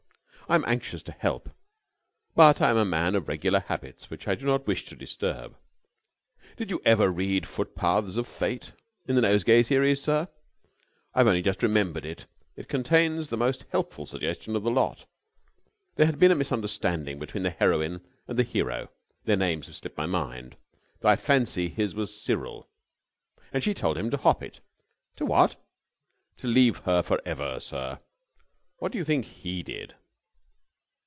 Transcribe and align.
I 0.49 0.55
am 0.55 0.65
anxious 0.67 1.01
to 1.03 1.13
help, 1.13 1.49
but 2.35 2.59
I 2.61 2.69
am 2.71 2.75
a 2.75 2.83
man 2.83 3.15
of 3.15 3.29
regular 3.29 3.61
habits, 3.61 4.09
which 4.09 4.27
I 4.27 4.35
do 4.35 4.45
not 4.45 4.67
wish 4.67 4.83
to 4.87 4.97
disturb. 4.97 5.55
Did 6.57 6.69
you 6.71 6.81
ever 6.83 7.09
read 7.09 7.47
'Footpaths 7.47 8.17
of 8.17 8.27
Fate,' 8.27 8.73
in 9.07 9.15
the 9.15 9.21
Nosegay 9.21 9.63
series, 9.63 10.01
sir? 10.01 10.27
I've 11.13 11.27
only 11.27 11.41
just 11.41 11.63
remembered 11.63 12.05
it, 12.05 12.25
and 12.57 12.65
it 12.65 12.67
contains 12.67 13.29
the 13.29 13.37
most 13.37 13.63
helpful 13.71 14.05
suggestion 14.05 14.57
of 14.57 14.63
the 14.63 14.71
lot. 14.71 15.05
There 15.95 16.05
had 16.05 16.19
been 16.19 16.31
a 16.31 16.35
misunderstanding 16.35 17.17
between 17.17 17.43
the 17.43 17.51
heroine 17.51 18.05
and 18.27 18.37
the 18.37 18.43
hero 18.43 18.89
their 19.23 19.37
names 19.37 19.67
have 19.67 19.77
slipped 19.77 19.97
my 19.97 20.05
mind, 20.05 20.57
though 20.99 21.07
I 21.07 21.15
fancy 21.15 21.69
his 21.69 21.95
was 21.95 22.13
Cyril 22.19 22.67
and 23.53 23.63
she 23.63 23.69
had 23.69 23.77
told 23.77 23.97
him 23.97 24.09
to 24.11 24.17
hop 24.17 24.43
it...." 24.43 24.59
"To 25.15 25.25
what?" 25.25 25.55
"To 26.39 26.47
leave 26.47 26.79
her 26.79 27.01
for 27.01 27.21
ever, 27.25 27.57
sir. 27.61 27.91
And 27.91 27.99
what 28.79 28.91
do 28.91 28.97
you 28.97 29.05
think 29.05 29.23
he 29.23 29.63
did?" 29.63 29.95